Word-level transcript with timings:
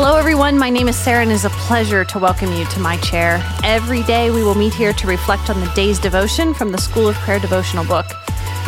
Hello, 0.00 0.14
everyone. 0.14 0.56
My 0.56 0.70
name 0.70 0.86
is 0.86 0.94
Sarah, 0.94 1.22
and 1.22 1.30
it 1.32 1.34
is 1.34 1.44
a 1.44 1.50
pleasure 1.50 2.04
to 2.04 2.20
welcome 2.20 2.52
you 2.52 2.64
to 2.66 2.78
my 2.78 2.98
chair. 2.98 3.42
Every 3.64 4.04
day, 4.04 4.30
we 4.30 4.44
will 4.44 4.54
meet 4.54 4.72
here 4.72 4.92
to 4.92 5.06
reflect 5.08 5.50
on 5.50 5.58
the 5.58 5.66
day's 5.74 5.98
devotion 5.98 6.54
from 6.54 6.70
the 6.70 6.78
School 6.78 7.08
of 7.08 7.16
Prayer 7.16 7.40
devotional 7.40 7.84
book. 7.84 8.06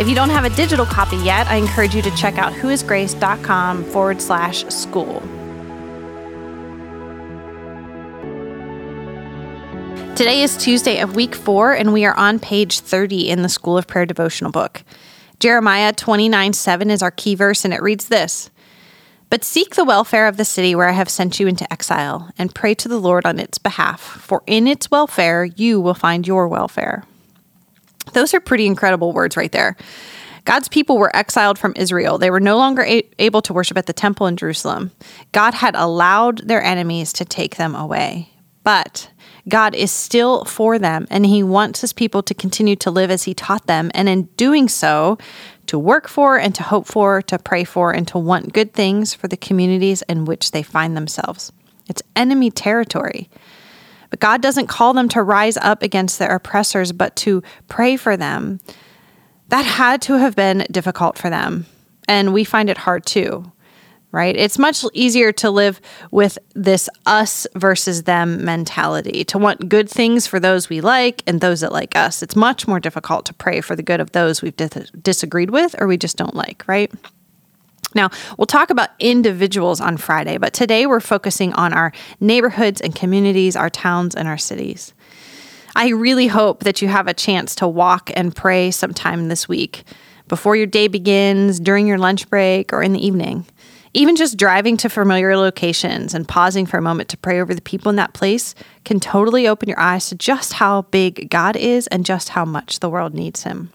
If 0.00 0.08
you 0.08 0.16
don't 0.16 0.30
have 0.30 0.44
a 0.44 0.50
digital 0.50 0.84
copy 0.84 1.18
yet, 1.18 1.46
I 1.46 1.54
encourage 1.54 1.94
you 1.94 2.02
to 2.02 2.10
check 2.16 2.36
out 2.36 2.52
whoisgrace.com 2.52 3.84
forward 3.84 4.20
slash 4.20 4.64
school. 4.64 5.20
Today 10.16 10.42
is 10.42 10.56
Tuesday 10.56 10.98
of 10.98 11.14
week 11.14 11.36
four, 11.36 11.74
and 11.74 11.92
we 11.92 12.04
are 12.04 12.16
on 12.16 12.40
page 12.40 12.80
30 12.80 13.30
in 13.30 13.42
the 13.42 13.48
School 13.48 13.78
of 13.78 13.86
Prayer 13.86 14.04
devotional 14.04 14.50
book. 14.50 14.82
Jeremiah 15.38 15.92
29 15.92 16.54
7 16.54 16.90
is 16.90 17.02
our 17.04 17.12
key 17.12 17.36
verse, 17.36 17.64
and 17.64 17.72
it 17.72 17.82
reads 17.82 18.08
this 18.08 18.50
But 19.30 19.44
seek 19.44 19.76
the 19.76 19.84
welfare 19.84 20.26
of 20.26 20.36
the 20.36 20.44
city 20.44 20.74
where 20.74 20.88
I 20.88 20.92
have 20.92 21.08
sent 21.08 21.38
you 21.38 21.46
into 21.46 21.72
exile, 21.72 22.30
and 22.36 22.54
pray 22.54 22.74
to 22.74 22.88
the 22.88 22.98
Lord 22.98 23.24
on 23.24 23.38
its 23.38 23.58
behalf, 23.58 24.00
for 24.00 24.42
in 24.46 24.66
its 24.66 24.90
welfare 24.90 25.44
you 25.44 25.80
will 25.80 25.94
find 25.94 26.26
your 26.26 26.48
welfare. 26.48 27.04
Those 28.12 28.34
are 28.34 28.40
pretty 28.40 28.66
incredible 28.66 29.12
words 29.12 29.36
right 29.36 29.52
there. 29.52 29.76
God's 30.44 30.68
people 30.68 30.98
were 30.98 31.14
exiled 31.14 31.58
from 31.58 31.74
Israel. 31.76 32.18
They 32.18 32.30
were 32.30 32.40
no 32.40 32.56
longer 32.56 32.82
a- 32.82 33.08
able 33.20 33.42
to 33.42 33.52
worship 33.52 33.78
at 33.78 33.86
the 33.86 33.92
temple 33.92 34.26
in 34.26 34.36
Jerusalem. 34.36 34.90
God 35.30 35.54
had 35.54 35.76
allowed 35.76 36.48
their 36.48 36.62
enemies 36.62 37.12
to 37.14 37.24
take 37.24 37.56
them 37.56 37.76
away. 37.76 38.30
But 38.70 39.10
God 39.48 39.74
is 39.74 39.90
still 39.90 40.44
for 40.44 40.78
them, 40.78 41.08
and 41.10 41.26
He 41.26 41.42
wants 41.42 41.80
His 41.80 41.92
people 41.92 42.22
to 42.22 42.34
continue 42.34 42.76
to 42.76 42.90
live 42.92 43.10
as 43.10 43.24
He 43.24 43.34
taught 43.34 43.66
them, 43.66 43.90
and 43.94 44.08
in 44.08 44.28
doing 44.36 44.68
so, 44.68 45.18
to 45.66 45.76
work 45.76 46.06
for 46.06 46.38
and 46.38 46.54
to 46.54 46.62
hope 46.62 46.86
for, 46.86 47.20
to 47.22 47.36
pray 47.40 47.64
for, 47.64 47.90
and 47.90 48.06
to 48.06 48.16
want 48.16 48.52
good 48.52 48.72
things 48.72 49.12
for 49.12 49.26
the 49.26 49.36
communities 49.36 50.02
in 50.02 50.24
which 50.24 50.52
they 50.52 50.62
find 50.62 50.96
themselves. 50.96 51.50
It's 51.88 52.00
enemy 52.14 52.52
territory. 52.52 53.28
But 54.08 54.20
God 54.20 54.40
doesn't 54.40 54.68
call 54.68 54.94
them 54.94 55.08
to 55.08 55.20
rise 55.20 55.56
up 55.56 55.82
against 55.82 56.20
their 56.20 56.36
oppressors, 56.36 56.92
but 56.92 57.16
to 57.16 57.42
pray 57.66 57.96
for 57.96 58.16
them. 58.16 58.60
That 59.48 59.64
had 59.64 60.00
to 60.02 60.14
have 60.14 60.36
been 60.36 60.64
difficult 60.70 61.18
for 61.18 61.28
them. 61.28 61.66
And 62.06 62.32
we 62.32 62.44
find 62.44 62.70
it 62.70 62.78
hard 62.78 63.04
too, 63.04 63.50
right? 64.12 64.36
It's 64.36 64.58
much 64.58 64.84
easier 64.92 65.32
to 65.32 65.50
live 65.50 65.80
with 66.10 66.38
this 66.54 66.88
us 67.06 67.46
versus 67.54 68.04
them 68.04 68.44
mentality, 68.44 69.24
to 69.24 69.38
want 69.38 69.68
good 69.68 69.88
things 69.88 70.26
for 70.26 70.40
those 70.40 70.68
we 70.68 70.80
like 70.80 71.22
and 71.26 71.40
those 71.40 71.60
that 71.60 71.72
like 71.72 71.96
us. 71.96 72.22
It's 72.22 72.36
much 72.36 72.66
more 72.66 72.80
difficult 72.80 73.26
to 73.26 73.34
pray 73.34 73.60
for 73.60 73.76
the 73.76 73.82
good 73.82 74.00
of 74.00 74.12
those 74.12 74.42
we've 74.42 74.56
dis- 74.56 74.90
disagreed 75.02 75.50
with 75.50 75.74
or 75.80 75.86
we 75.86 75.96
just 75.96 76.16
don't 76.16 76.34
like, 76.34 76.64
right? 76.66 76.92
Now, 77.94 78.10
we'll 78.38 78.46
talk 78.46 78.70
about 78.70 78.90
individuals 79.00 79.80
on 79.80 79.96
Friday, 79.96 80.38
but 80.38 80.52
today 80.52 80.86
we're 80.86 81.00
focusing 81.00 81.52
on 81.54 81.72
our 81.72 81.92
neighborhoods 82.20 82.80
and 82.80 82.94
communities, 82.94 83.56
our 83.56 83.70
towns 83.70 84.14
and 84.14 84.28
our 84.28 84.38
cities. 84.38 84.92
I 85.74 85.88
really 85.90 86.26
hope 86.26 86.64
that 86.64 86.82
you 86.82 86.88
have 86.88 87.06
a 87.06 87.14
chance 87.14 87.54
to 87.56 87.68
walk 87.68 88.10
and 88.14 88.34
pray 88.34 88.70
sometime 88.70 89.28
this 89.28 89.48
week 89.48 89.84
before 90.28 90.54
your 90.54 90.66
day 90.66 90.86
begins, 90.88 91.58
during 91.58 91.86
your 91.86 91.98
lunch 91.98 92.28
break, 92.28 92.72
or 92.72 92.82
in 92.82 92.92
the 92.92 93.04
evening. 93.04 93.44
Even 93.92 94.14
just 94.14 94.36
driving 94.36 94.76
to 94.78 94.88
familiar 94.88 95.36
locations 95.36 96.14
and 96.14 96.28
pausing 96.28 96.64
for 96.64 96.78
a 96.78 96.82
moment 96.82 97.08
to 97.08 97.16
pray 97.16 97.40
over 97.40 97.54
the 97.54 97.60
people 97.60 97.90
in 97.90 97.96
that 97.96 98.12
place 98.12 98.54
can 98.84 99.00
totally 99.00 99.48
open 99.48 99.68
your 99.68 99.80
eyes 99.80 100.08
to 100.08 100.14
just 100.14 100.54
how 100.54 100.82
big 100.82 101.28
God 101.28 101.56
is 101.56 101.88
and 101.88 102.06
just 102.06 102.30
how 102.30 102.44
much 102.44 102.78
the 102.78 102.88
world 102.88 103.14
needs 103.14 103.42
Him. 103.42 103.72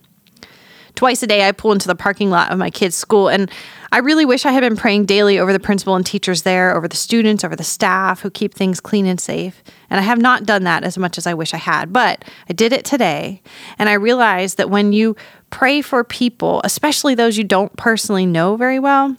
Twice 0.96 1.22
a 1.22 1.28
day, 1.28 1.46
I 1.46 1.52
pull 1.52 1.74
into 1.74 1.88
the 1.88 1.96
parking 1.96 2.30
lot 2.30 2.52
of 2.52 2.58
my 2.58 2.70
kids' 2.70 2.96
school, 2.96 3.28
and 3.28 3.52
I 3.92 3.98
really 3.98 4.24
wish 4.24 4.46
I 4.46 4.54
had 4.54 4.62
been 4.62 4.78
praying 4.78 5.06
daily 5.06 5.38
over 5.38 5.52
the 5.52 5.60
principal 5.60 5.96
and 5.96 6.06
teachers 6.06 6.44
there, 6.44 6.74
over 6.74 6.88
the 6.88 6.96
students, 6.96 7.44
over 7.44 7.56
the 7.56 7.66
staff 7.66 8.22
who 8.22 8.30
keep 8.30 8.54
things 8.54 8.80
clean 8.80 9.06
and 9.06 9.20
safe. 9.20 9.62
And 9.90 10.00
I 10.00 10.04
have 10.04 10.20
not 10.20 10.46
done 10.46 10.64
that 10.64 10.86
as 10.86 10.98
much 10.98 11.18
as 11.18 11.28
I 11.28 11.34
wish 11.34 11.54
I 11.54 11.58
had, 11.58 11.92
but 11.92 12.24
I 12.50 12.54
did 12.54 12.72
it 12.72 12.86
today. 12.86 13.42
And 13.78 13.90
I 13.90 13.94
realized 13.94 14.56
that 14.58 14.70
when 14.70 14.94
you 14.94 15.18
pray 15.50 15.82
for 15.82 16.06
people, 16.06 16.62
especially 16.64 17.14
those 17.14 17.38
you 17.38 17.44
don't 17.44 17.76
personally 17.76 18.26
know 18.26 18.56
very 18.56 18.80
well, 18.80 19.18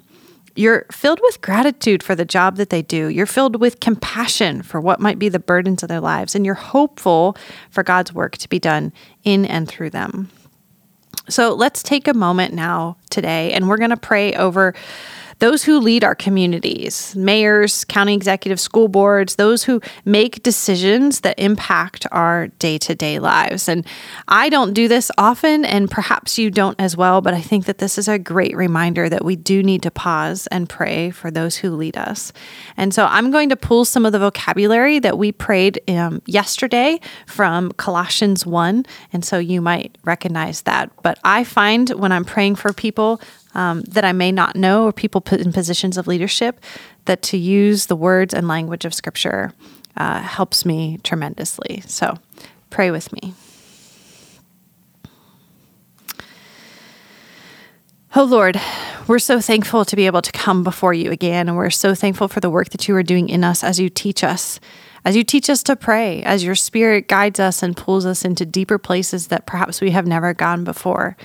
you're 0.59 0.87
filled 0.91 1.21
with 1.22 1.41
gratitude 1.41 2.03
for 2.03 2.15
the 2.15 2.25
job 2.25 2.56
that 2.56 2.71
they 2.71 2.83
do. 2.83 3.09
You're 3.09 3.27
filled 3.27 3.61
with 3.61 3.81
compassion 3.81 4.62
for 4.62 4.81
what 4.81 5.00
might 5.00 5.19
be 5.19 5.28
the 5.28 5.39
burdens 5.39 5.83
of 5.83 5.89
their 5.89 6.00
lives, 6.00 6.34
and 6.34 6.44
you're 6.44 6.55
hopeful 6.55 7.37
for 7.71 7.83
God's 7.83 8.12
work 8.12 8.37
to 8.39 8.49
be 8.49 8.59
done 8.59 8.93
in 9.25 9.44
and 9.44 9.69
through 9.69 9.91
them. 9.91 10.31
So 11.28 11.55
let's 11.55 11.83
take 11.83 12.06
a 12.06 12.15
moment 12.15 12.55
now 12.55 12.99
today 13.11 13.53
and 13.53 13.69
we're 13.69 13.78
going 13.78 13.91
to 13.91 13.97
pray 13.97 14.34
over 14.34 14.75
those 15.38 15.64
who 15.64 15.80
lead 15.80 16.02
our 16.02 16.14
communities, 16.14 17.14
mayors, 17.14 17.84
county 17.84 18.14
executive, 18.14 18.58
school 18.58 18.88
boards, 18.88 19.36
those 19.36 19.64
who 19.64 19.80
make 20.04 20.42
decisions 20.42 21.20
that 21.20 21.38
impact 21.38 22.06
our 22.10 22.48
day 22.58 22.78
to 22.78 22.94
day 22.94 23.19
lives. 23.19 23.69
And 23.69 23.86
I 24.28 24.48
don't 24.48 24.72
do 24.72 24.88
this 24.88 25.10
often, 25.19 25.64
and 25.64 25.91
perhaps 25.91 26.38
you 26.38 26.50
don't 26.50 26.78
as 26.80 26.96
well, 26.96 27.20
but 27.20 27.34
I 27.34 27.41
think 27.41 27.66
that 27.66 27.78
this 27.78 27.98
is 27.98 28.08
a 28.08 28.19
great 28.19 28.56
reminder 28.56 29.08
that 29.08 29.25
we 29.25 29.36
do 29.36 29.62
need 29.62 29.82
to 29.82 29.91
pause 29.91 30.46
and 30.48 30.69
pray 30.69 31.10
for 31.10 31.30
those 31.30 31.56
who 31.56 31.70
lead 31.70 31.96
us. 31.96 32.32
And 32.76 32.94
so 32.94 33.06
I'm 33.06 33.30
going 33.30 33.50
to 33.50 33.56
pull 33.56 33.84
some 33.84 34.06
of 34.06 34.12
the 34.12 34.19
vocabulary 34.19 34.98
that 35.00 35.19
we 35.19 35.32
prayed 35.32 35.80
um, 35.88 36.22
yesterday 36.26 37.00
from 37.26 37.72
Colossians 37.72 38.46
1. 38.46 38.86
And 39.12 39.25
so 39.25 39.38
you 39.38 39.60
might 39.60 39.98
recognize 40.04 40.62
that. 40.62 40.91
But 41.02 41.19
I 41.25 41.44
find 41.44 41.91
when 41.91 42.12
I'm 42.12 42.25
praying 42.25 42.56
for 42.56 42.72
people, 42.72 43.20
um, 43.56 43.81
that 43.89 44.05
I 44.05 44.12
may 44.12 44.31
not 44.31 44.55
know 44.55 44.84
or 44.84 44.93
people 44.93 45.22
put 45.22 45.41
in 45.41 45.50
positions 45.50 45.97
of 45.97 46.06
leadership, 46.06 46.61
that 47.06 47.22
to 47.22 47.39
use 47.39 47.87
the 47.87 47.97
words 47.97 48.34
and 48.34 48.47
language 48.47 48.84
of 48.84 48.93
Scripture 48.93 49.53
uh, 49.97 50.21
helps 50.21 50.67
me 50.67 50.99
tremendously. 51.03 51.83
So 51.87 52.19
pray 52.69 52.91
with 52.91 53.11
me. 53.15 53.33
Oh 58.15 58.25
Lord, 58.25 58.61
we're 59.06 59.19
so 59.19 59.41
thankful 59.41 59.87
to 59.87 59.97
be 59.97 60.06
able 60.06 60.23
to 60.23 60.33
come 60.33 60.62
before 60.62 60.93
you 60.93 61.11
again, 61.11 61.49
and 61.49 61.56
we're 61.56 61.71
so 61.71 61.94
thankful 61.94 62.28
for 62.28 62.41
the 62.41 62.50
work 62.50 62.71
that 62.71 62.88
you 62.88 62.97
are 62.97 63.03
doing 63.03 63.28
in 63.31 63.43
us 63.43 63.65
as 63.65 63.81
you 63.81 63.88
teach 63.88 64.23
us, 64.23 64.61
as 65.05 65.17
you 65.17 65.25
teach 65.25 65.49
us 65.49 65.62
to 65.62 65.77
pray, 65.77 66.23
as 66.25 66.44
your 66.44 66.55
spirit 66.55 67.09
guides 67.09 67.41
us 67.41 67.62
and 67.62 67.77
pulls 67.77 68.05
us 68.05 68.23
into 68.25 68.44
deeper 68.44 68.78
places 68.78 69.28
that 69.28 69.47
perhaps 69.47 69.81
we 69.81 69.93
have 69.93 70.06
never 70.06 70.34
gone 70.34 70.62
before. 70.65 71.17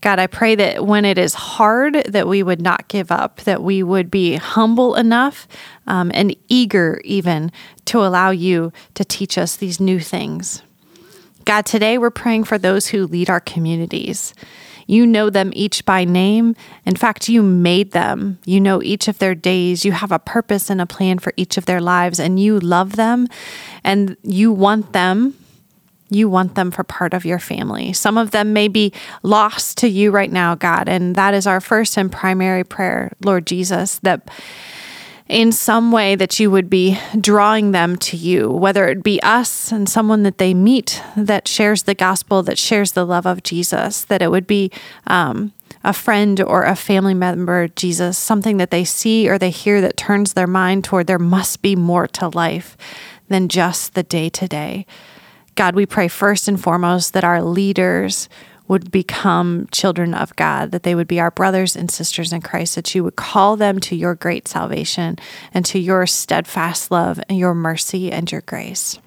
God, 0.00 0.18
I 0.18 0.28
pray 0.28 0.54
that 0.54 0.86
when 0.86 1.04
it 1.04 1.18
is 1.18 1.34
hard, 1.34 1.94
that 2.06 2.28
we 2.28 2.42
would 2.42 2.62
not 2.62 2.86
give 2.88 3.10
up, 3.10 3.38
that 3.42 3.62
we 3.62 3.82
would 3.82 4.10
be 4.10 4.36
humble 4.36 4.94
enough 4.94 5.48
um, 5.86 6.12
and 6.14 6.36
eager 6.48 7.00
even 7.04 7.50
to 7.86 8.04
allow 8.04 8.30
you 8.30 8.72
to 8.94 9.04
teach 9.04 9.36
us 9.36 9.56
these 9.56 9.80
new 9.80 9.98
things. 9.98 10.62
God, 11.44 11.66
today 11.66 11.98
we're 11.98 12.10
praying 12.10 12.44
for 12.44 12.58
those 12.58 12.88
who 12.88 13.06
lead 13.06 13.28
our 13.28 13.40
communities. 13.40 14.34
You 14.86 15.06
know 15.06 15.30
them 15.30 15.50
each 15.54 15.84
by 15.84 16.04
name. 16.04 16.54
In 16.86 16.96
fact, 16.96 17.28
you 17.28 17.42
made 17.42 17.92
them. 17.92 18.38
You 18.44 18.60
know 18.60 18.82
each 18.82 19.08
of 19.08 19.18
their 19.18 19.34
days. 19.34 19.84
You 19.84 19.92
have 19.92 20.12
a 20.12 20.18
purpose 20.18 20.70
and 20.70 20.80
a 20.80 20.86
plan 20.86 21.18
for 21.18 21.32
each 21.36 21.58
of 21.58 21.66
their 21.66 21.80
lives, 21.80 22.18
and 22.20 22.40
you 22.40 22.58
love 22.58 22.96
them 22.96 23.26
and 23.84 24.16
you 24.22 24.52
want 24.52 24.92
them 24.92 25.34
you 26.10 26.28
want 26.28 26.54
them 26.54 26.70
for 26.70 26.84
part 26.84 27.14
of 27.14 27.24
your 27.24 27.38
family. 27.38 27.92
Some 27.92 28.16
of 28.16 28.30
them 28.30 28.52
may 28.52 28.68
be 28.68 28.92
lost 29.22 29.78
to 29.78 29.88
you 29.88 30.10
right 30.10 30.30
now, 30.30 30.54
God. 30.54 30.88
And 30.88 31.14
that 31.16 31.34
is 31.34 31.46
our 31.46 31.60
first 31.60 31.96
and 31.96 32.10
primary 32.10 32.64
prayer, 32.64 33.12
Lord 33.22 33.46
Jesus, 33.46 33.98
that 34.00 34.28
in 35.28 35.52
some 35.52 35.92
way 35.92 36.14
that 36.14 36.40
you 36.40 36.50
would 36.50 36.70
be 36.70 36.98
drawing 37.20 37.72
them 37.72 37.96
to 37.96 38.16
you, 38.16 38.50
whether 38.50 38.88
it 38.88 39.02
be 39.02 39.22
us 39.22 39.70
and 39.70 39.88
someone 39.88 40.22
that 40.22 40.38
they 40.38 40.54
meet 40.54 41.02
that 41.16 41.46
shares 41.46 41.82
the 41.82 41.94
gospel, 41.94 42.42
that 42.42 42.58
shares 42.58 42.92
the 42.92 43.04
love 43.04 43.26
of 43.26 43.42
Jesus, 43.42 44.04
that 44.04 44.22
it 44.22 44.30
would 44.30 44.46
be 44.46 44.72
um, 45.06 45.52
a 45.84 45.92
friend 45.92 46.40
or 46.40 46.64
a 46.64 46.74
family 46.74 47.14
member, 47.14 47.68
Jesus, 47.68 48.16
something 48.16 48.56
that 48.56 48.70
they 48.70 48.84
see 48.84 49.28
or 49.28 49.38
they 49.38 49.50
hear 49.50 49.82
that 49.82 49.98
turns 49.98 50.32
their 50.32 50.46
mind 50.46 50.84
toward 50.84 51.06
there 51.06 51.18
must 51.18 51.60
be 51.60 51.76
more 51.76 52.06
to 52.08 52.28
life 52.28 52.76
than 53.28 53.48
just 53.48 53.94
the 53.94 54.02
day 54.02 54.30
to 54.30 54.48
day. 54.48 54.86
God, 55.58 55.74
we 55.74 55.86
pray 55.86 56.06
first 56.06 56.46
and 56.46 56.62
foremost 56.62 57.14
that 57.14 57.24
our 57.24 57.42
leaders 57.42 58.28
would 58.68 58.92
become 58.92 59.66
children 59.72 60.14
of 60.14 60.36
God, 60.36 60.70
that 60.70 60.84
they 60.84 60.94
would 60.94 61.08
be 61.08 61.18
our 61.18 61.32
brothers 61.32 61.74
and 61.74 61.90
sisters 61.90 62.32
in 62.32 62.42
Christ, 62.42 62.76
that 62.76 62.94
you 62.94 63.02
would 63.02 63.16
call 63.16 63.56
them 63.56 63.80
to 63.80 63.96
your 63.96 64.14
great 64.14 64.46
salvation 64.46 65.16
and 65.52 65.64
to 65.64 65.80
your 65.80 66.06
steadfast 66.06 66.92
love 66.92 67.18
and 67.28 67.36
your 67.36 67.54
mercy 67.56 68.12
and 68.12 68.30
your 68.30 68.42
grace. 68.42 69.00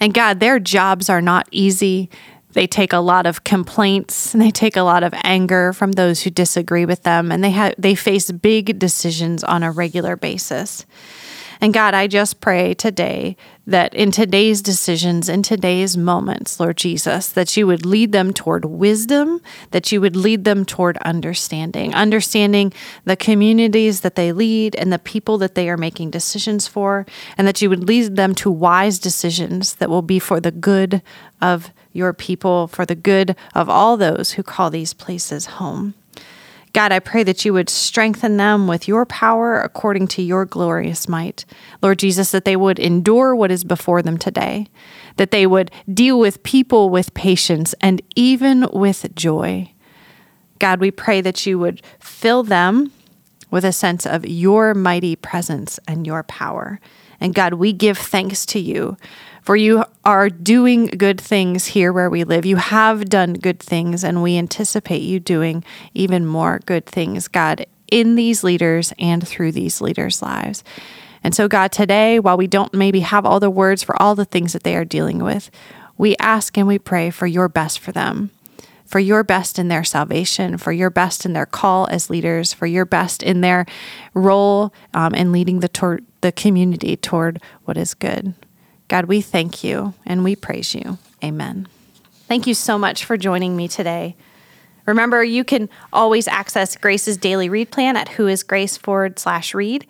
And 0.00 0.12
God, 0.12 0.40
their 0.40 0.58
jobs 0.58 1.08
are 1.08 1.22
not 1.22 1.46
easy. 1.52 2.10
They 2.54 2.66
take 2.66 2.92
a 2.92 2.98
lot 2.98 3.24
of 3.24 3.44
complaints 3.44 4.34
and 4.34 4.42
they 4.42 4.50
take 4.50 4.76
a 4.76 4.82
lot 4.82 5.04
of 5.04 5.14
anger 5.22 5.72
from 5.72 5.92
those 5.92 6.22
who 6.22 6.30
disagree 6.30 6.86
with 6.86 7.04
them, 7.04 7.30
and 7.30 7.44
they 7.44 7.50
have 7.50 7.76
they 7.78 7.94
face 7.94 8.32
big 8.32 8.80
decisions 8.80 9.44
on 9.44 9.62
a 9.62 9.70
regular 9.70 10.16
basis. 10.16 10.84
And 11.60 11.74
God, 11.74 11.94
I 11.94 12.06
just 12.06 12.40
pray 12.40 12.74
today 12.74 13.36
that 13.66 13.92
in 13.94 14.10
today's 14.10 14.62
decisions, 14.62 15.28
in 15.28 15.42
today's 15.42 15.96
moments, 15.96 16.58
Lord 16.58 16.76
Jesus, 16.76 17.28
that 17.28 17.56
you 17.56 17.66
would 17.66 17.84
lead 17.84 18.12
them 18.12 18.32
toward 18.32 18.64
wisdom, 18.64 19.40
that 19.72 19.92
you 19.92 20.00
would 20.00 20.16
lead 20.16 20.44
them 20.44 20.64
toward 20.64 20.96
understanding, 20.98 21.94
understanding 21.94 22.72
the 23.04 23.16
communities 23.16 24.00
that 24.00 24.14
they 24.14 24.32
lead 24.32 24.74
and 24.76 24.92
the 24.92 24.98
people 24.98 25.36
that 25.38 25.54
they 25.54 25.68
are 25.68 25.76
making 25.76 26.10
decisions 26.10 26.66
for, 26.66 27.04
and 27.36 27.46
that 27.46 27.60
you 27.60 27.68
would 27.68 27.86
lead 27.86 28.16
them 28.16 28.34
to 28.36 28.50
wise 28.50 28.98
decisions 28.98 29.74
that 29.74 29.90
will 29.90 30.02
be 30.02 30.18
for 30.18 30.40
the 30.40 30.52
good 30.52 31.02
of 31.40 31.70
your 31.92 32.12
people, 32.12 32.68
for 32.68 32.86
the 32.86 32.94
good 32.94 33.36
of 33.54 33.68
all 33.68 33.96
those 33.96 34.32
who 34.32 34.42
call 34.42 34.70
these 34.70 34.94
places 34.94 35.46
home. 35.46 35.94
God, 36.72 36.92
I 36.92 36.98
pray 36.98 37.22
that 37.24 37.44
you 37.44 37.52
would 37.52 37.68
strengthen 37.68 38.36
them 38.36 38.68
with 38.68 38.86
your 38.86 39.06
power 39.06 39.60
according 39.60 40.08
to 40.08 40.22
your 40.22 40.44
glorious 40.44 41.08
might. 41.08 41.44
Lord 41.82 41.98
Jesus, 41.98 42.30
that 42.30 42.44
they 42.44 42.56
would 42.56 42.78
endure 42.78 43.34
what 43.34 43.50
is 43.50 43.64
before 43.64 44.02
them 44.02 44.18
today, 44.18 44.68
that 45.16 45.30
they 45.30 45.46
would 45.46 45.70
deal 45.92 46.18
with 46.18 46.42
people 46.42 46.90
with 46.90 47.14
patience 47.14 47.74
and 47.80 48.02
even 48.14 48.68
with 48.72 49.14
joy. 49.14 49.72
God, 50.58 50.80
we 50.80 50.90
pray 50.90 51.20
that 51.20 51.46
you 51.46 51.58
would 51.58 51.82
fill 52.00 52.42
them 52.42 52.92
with 53.50 53.64
a 53.64 53.72
sense 53.72 54.06
of 54.06 54.26
your 54.26 54.74
mighty 54.74 55.16
presence 55.16 55.80
and 55.88 56.06
your 56.06 56.22
power. 56.24 56.80
And 57.20 57.34
God, 57.34 57.54
we 57.54 57.72
give 57.72 57.98
thanks 57.98 58.44
to 58.46 58.60
you 58.60 58.96
for 59.48 59.56
you 59.56 59.82
are 60.04 60.28
doing 60.28 60.88
good 60.88 61.18
things 61.18 61.64
here 61.64 61.90
where 61.90 62.10
we 62.10 62.22
live. 62.22 62.44
You 62.44 62.56
have 62.56 63.08
done 63.08 63.32
good 63.32 63.60
things, 63.60 64.04
and 64.04 64.22
we 64.22 64.36
anticipate 64.36 65.00
you 65.00 65.18
doing 65.18 65.64
even 65.94 66.26
more 66.26 66.60
good 66.66 66.84
things, 66.84 67.28
God, 67.28 67.64
in 67.90 68.14
these 68.14 68.44
leaders 68.44 68.92
and 68.98 69.26
through 69.26 69.52
these 69.52 69.80
leaders' 69.80 70.20
lives. 70.20 70.62
And 71.24 71.34
so, 71.34 71.48
God, 71.48 71.72
today, 71.72 72.20
while 72.20 72.36
we 72.36 72.46
don't 72.46 72.74
maybe 72.74 73.00
have 73.00 73.24
all 73.24 73.40
the 73.40 73.48
words 73.48 73.82
for 73.82 73.96
all 74.02 74.14
the 74.14 74.26
things 74.26 74.52
that 74.52 74.64
they 74.64 74.76
are 74.76 74.84
dealing 74.84 75.24
with, 75.24 75.50
we 75.96 76.14
ask 76.18 76.58
and 76.58 76.68
we 76.68 76.78
pray 76.78 77.08
for 77.08 77.26
your 77.26 77.48
best 77.48 77.78
for 77.78 77.90
them, 77.90 78.30
for 78.84 78.98
your 78.98 79.24
best 79.24 79.58
in 79.58 79.68
their 79.68 79.82
salvation, 79.82 80.58
for 80.58 80.72
your 80.72 80.90
best 80.90 81.24
in 81.24 81.32
their 81.32 81.46
call 81.46 81.88
as 81.90 82.10
leaders, 82.10 82.52
for 82.52 82.66
your 82.66 82.84
best 82.84 83.22
in 83.22 83.40
their 83.40 83.64
role 84.12 84.74
um, 84.92 85.14
in 85.14 85.32
leading 85.32 85.60
the, 85.60 85.68
tor- 85.68 86.00
the 86.20 86.32
community 86.32 86.98
toward 86.98 87.40
what 87.64 87.78
is 87.78 87.94
good. 87.94 88.34
God, 88.88 89.04
we 89.04 89.20
thank 89.20 89.62
you 89.62 89.94
and 90.04 90.24
we 90.24 90.34
praise 90.34 90.74
you. 90.74 90.98
Amen. 91.22 91.68
Thank 92.26 92.46
you 92.46 92.54
so 92.54 92.78
much 92.78 93.04
for 93.04 93.16
joining 93.16 93.56
me 93.56 93.68
today. 93.68 94.16
Remember, 94.86 95.22
you 95.22 95.44
can 95.44 95.68
always 95.92 96.26
access 96.26 96.76
Grace's 96.76 97.18
daily 97.18 97.48
read 97.48 97.70
plan 97.70 97.96
at 97.96 98.08
whoisgrace 98.08 98.78
forward 98.78 99.18
slash 99.18 99.54
read. 99.54 99.86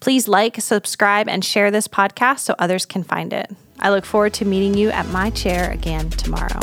Please 0.00 0.28
like, 0.28 0.60
subscribe, 0.60 1.28
and 1.28 1.44
share 1.44 1.70
this 1.70 1.88
podcast 1.88 2.40
so 2.40 2.54
others 2.58 2.84
can 2.84 3.02
find 3.02 3.32
it. 3.32 3.50
I 3.78 3.90
look 3.90 4.04
forward 4.04 4.34
to 4.34 4.44
meeting 4.44 4.74
you 4.74 4.90
at 4.90 5.06
my 5.08 5.30
chair 5.30 5.70
again 5.70 6.10
tomorrow. 6.10 6.60